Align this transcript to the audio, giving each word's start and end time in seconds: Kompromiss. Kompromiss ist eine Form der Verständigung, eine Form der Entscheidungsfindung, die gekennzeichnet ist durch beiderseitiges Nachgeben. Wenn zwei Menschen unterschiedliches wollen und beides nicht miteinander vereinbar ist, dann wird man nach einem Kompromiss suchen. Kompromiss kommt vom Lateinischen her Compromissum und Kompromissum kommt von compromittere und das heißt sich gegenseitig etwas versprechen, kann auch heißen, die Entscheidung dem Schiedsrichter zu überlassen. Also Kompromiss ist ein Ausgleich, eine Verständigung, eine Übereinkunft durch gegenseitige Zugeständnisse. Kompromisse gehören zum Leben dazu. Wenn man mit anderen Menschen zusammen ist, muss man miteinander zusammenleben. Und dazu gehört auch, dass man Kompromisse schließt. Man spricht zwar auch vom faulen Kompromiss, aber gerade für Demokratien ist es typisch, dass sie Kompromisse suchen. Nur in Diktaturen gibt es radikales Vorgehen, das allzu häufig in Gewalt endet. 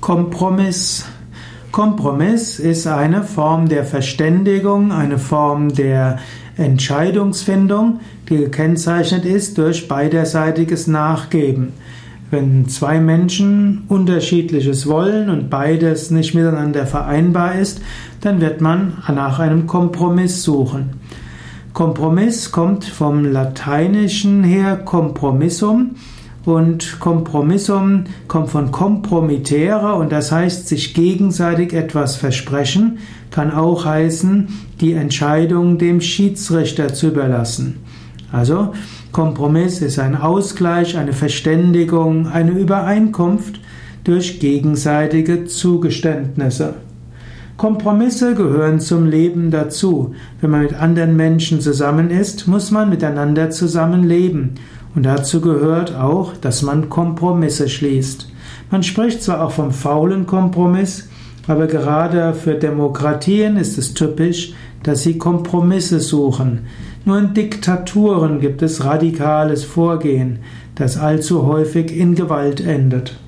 Kompromiss. 0.00 1.04
Kompromiss 1.72 2.58
ist 2.58 2.86
eine 2.86 3.22
Form 3.22 3.68
der 3.68 3.84
Verständigung, 3.84 4.92
eine 4.92 5.18
Form 5.18 5.74
der 5.74 6.18
Entscheidungsfindung, 6.56 8.00
die 8.28 8.38
gekennzeichnet 8.38 9.24
ist 9.26 9.58
durch 9.58 9.88
beiderseitiges 9.88 10.86
Nachgeben. 10.86 11.74
Wenn 12.30 12.68
zwei 12.68 12.98
Menschen 12.98 13.84
unterschiedliches 13.88 14.86
wollen 14.86 15.28
und 15.28 15.50
beides 15.50 16.10
nicht 16.10 16.34
miteinander 16.34 16.86
vereinbar 16.86 17.56
ist, 17.56 17.82
dann 18.22 18.40
wird 18.40 18.60
man 18.60 18.98
nach 19.08 19.38
einem 19.38 19.66
Kompromiss 19.66 20.42
suchen. 20.42 20.90
Kompromiss 21.74 22.50
kommt 22.50 22.84
vom 22.84 23.24
Lateinischen 23.24 24.44
her 24.44 24.76
Compromissum 24.76 25.96
und 26.44 27.00
Kompromissum 27.00 28.04
kommt 28.28 28.50
von 28.50 28.70
compromittere 28.70 29.94
und 29.94 30.10
das 30.10 30.32
heißt 30.32 30.68
sich 30.68 30.94
gegenseitig 30.94 31.72
etwas 31.72 32.16
versprechen, 32.16 32.98
kann 33.30 33.52
auch 33.52 33.84
heißen, 33.84 34.48
die 34.80 34.94
Entscheidung 34.94 35.78
dem 35.78 36.00
Schiedsrichter 36.00 36.94
zu 36.94 37.08
überlassen. 37.08 37.78
Also 38.32 38.72
Kompromiss 39.12 39.82
ist 39.82 39.98
ein 39.98 40.16
Ausgleich, 40.16 40.96
eine 40.96 41.12
Verständigung, 41.12 42.28
eine 42.28 42.52
Übereinkunft 42.52 43.60
durch 44.04 44.40
gegenseitige 44.40 45.44
Zugeständnisse. 45.44 46.74
Kompromisse 47.56 48.34
gehören 48.34 48.80
zum 48.80 49.04
Leben 49.04 49.50
dazu. 49.50 50.14
Wenn 50.40 50.50
man 50.50 50.62
mit 50.62 50.72
anderen 50.72 51.16
Menschen 51.16 51.60
zusammen 51.60 52.10
ist, 52.10 52.46
muss 52.46 52.70
man 52.70 52.88
miteinander 52.88 53.50
zusammenleben. 53.50 54.52
Und 54.94 55.04
dazu 55.04 55.40
gehört 55.40 55.94
auch, 55.94 56.36
dass 56.36 56.62
man 56.62 56.88
Kompromisse 56.88 57.68
schließt. 57.68 58.28
Man 58.70 58.82
spricht 58.82 59.22
zwar 59.22 59.44
auch 59.44 59.52
vom 59.52 59.70
faulen 59.72 60.26
Kompromiss, 60.26 61.08
aber 61.46 61.66
gerade 61.66 62.34
für 62.34 62.54
Demokratien 62.54 63.56
ist 63.56 63.78
es 63.78 63.94
typisch, 63.94 64.54
dass 64.82 65.02
sie 65.02 65.18
Kompromisse 65.18 66.00
suchen. 66.00 66.66
Nur 67.04 67.18
in 67.18 67.34
Diktaturen 67.34 68.40
gibt 68.40 68.62
es 68.62 68.84
radikales 68.84 69.64
Vorgehen, 69.64 70.40
das 70.74 70.96
allzu 70.96 71.46
häufig 71.46 71.96
in 71.96 72.14
Gewalt 72.14 72.60
endet. 72.60 73.18